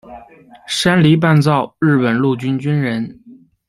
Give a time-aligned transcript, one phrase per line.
[0.65, 3.19] 山梨半造日本陆军军人。